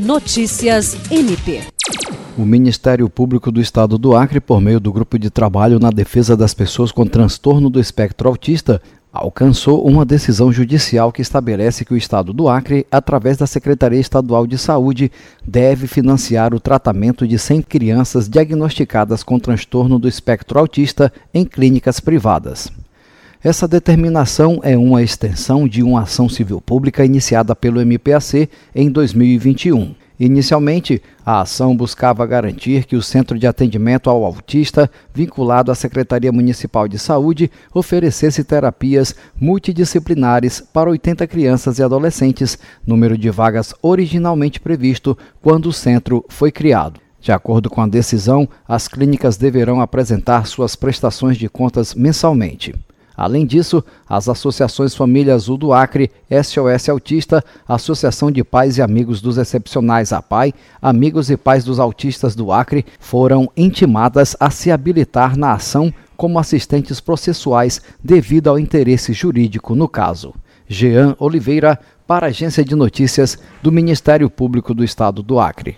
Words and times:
Notícias 0.00 0.96
MP. 1.10 1.60
O 2.38 2.42
Ministério 2.42 3.06
Público 3.10 3.52
do 3.52 3.60
Estado 3.60 3.98
do 3.98 4.16
Acre, 4.16 4.40
por 4.40 4.58
meio 4.58 4.80
do 4.80 4.90
Grupo 4.90 5.18
de 5.18 5.28
Trabalho 5.28 5.78
na 5.78 5.90
Defesa 5.90 6.34
das 6.34 6.54
Pessoas 6.54 6.90
com 6.90 7.06
Transtorno 7.06 7.68
do 7.68 7.78
Espectro 7.78 8.26
Autista, 8.26 8.80
alcançou 9.12 9.86
uma 9.86 10.06
decisão 10.06 10.50
judicial 10.50 11.12
que 11.12 11.20
estabelece 11.20 11.84
que 11.84 11.92
o 11.92 11.98
Estado 11.98 12.32
do 12.32 12.48
Acre, 12.48 12.86
através 12.90 13.36
da 13.36 13.46
Secretaria 13.46 14.00
Estadual 14.00 14.46
de 14.46 14.56
Saúde, 14.56 15.12
deve 15.46 15.86
financiar 15.86 16.54
o 16.54 16.60
tratamento 16.60 17.28
de 17.28 17.38
100 17.38 17.60
crianças 17.60 18.26
diagnosticadas 18.26 19.22
com 19.22 19.38
transtorno 19.38 19.98
do 19.98 20.08
espectro 20.08 20.58
autista 20.58 21.12
em 21.34 21.44
clínicas 21.44 22.00
privadas. 22.00 22.72
Essa 23.42 23.66
determinação 23.66 24.60
é 24.62 24.76
uma 24.76 25.02
extensão 25.02 25.66
de 25.66 25.82
uma 25.82 26.02
ação 26.02 26.28
civil 26.28 26.60
pública 26.60 27.06
iniciada 27.06 27.56
pelo 27.56 27.80
MPAC 27.80 28.50
em 28.74 28.90
2021. 28.90 29.94
Inicialmente, 30.18 31.02
a 31.24 31.40
ação 31.40 31.74
buscava 31.74 32.26
garantir 32.26 32.84
que 32.84 32.96
o 32.96 33.02
Centro 33.02 33.38
de 33.38 33.46
Atendimento 33.46 34.10
ao 34.10 34.26
Autista, 34.26 34.90
vinculado 35.14 35.72
à 35.72 35.74
Secretaria 35.74 36.30
Municipal 36.30 36.86
de 36.86 36.98
Saúde, 36.98 37.50
oferecesse 37.72 38.44
terapias 38.44 39.14
multidisciplinares 39.40 40.60
para 40.60 40.90
80 40.90 41.26
crianças 41.26 41.78
e 41.78 41.82
adolescentes, 41.82 42.58
número 42.86 43.16
de 43.16 43.30
vagas 43.30 43.72
originalmente 43.80 44.60
previsto 44.60 45.16
quando 45.40 45.70
o 45.70 45.72
centro 45.72 46.22
foi 46.28 46.52
criado. 46.52 47.00
De 47.22 47.32
acordo 47.32 47.70
com 47.70 47.80
a 47.80 47.86
decisão, 47.86 48.46
as 48.68 48.86
clínicas 48.86 49.38
deverão 49.38 49.80
apresentar 49.80 50.46
suas 50.46 50.76
prestações 50.76 51.38
de 51.38 51.48
contas 51.48 51.94
mensalmente. 51.94 52.74
Além 53.20 53.44
disso, 53.44 53.84
as 54.08 54.30
associações 54.30 54.94
Família 54.94 55.34
Azul 55.34 55.58
do 55.58 55.74
Acre, 55.74 56.10
SOS 56.42 56.88
Autista, 56.88 57.44
Associação 57.68 58.30
de 58.30 58.42
Pais 58.42 58.78
e 58.78 58.82
Amigos 58.82 59.20
dos 59.20 59.36
Excepcionais 59.36 60.10
APAI, 60.10 60.54
Amigos 60.80 61.30
e 61.30 61.36
Pais 61.36 61.62
dos 61.62 61.78
Autistas 61.78 62.34
do 62.34 62.50
Acre 62.50 62.82
foram 62.98 63.46
intimadas 63.54 64.34
a 64.40 64.48
se 64.48 64.70
habilitar 64.70 65.36
na 65.36 65.52
ação 65.52 65.92
como 66.16 66.38
assistentes 66.38 66.98
processuais 66.98 67.82
devido 68.02 68.48
ao 68.48 68.58
interesse 68.58 69.12
jurídico 69.12 69.74
no 69.74 69.86
caso. 69.86 70.32
Jean 70.66 71.14
Oliveira, 71.18 71.78
para 72.06 72.24
a 72.24 72.30
Agência 72.30 72.64
de 72.64 72.74
Notícias 72.74 73.38
do 73.62 73.70
Ministério 73.70 74.30
Público 74.30 74.72
do 74.72 74.82
Estado 74.82 75.22
do 75.22 75.38
Acre. 75.38 75.68